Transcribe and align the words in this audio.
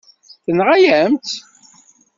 Tenɣa-yam-tt. 0.43 1.35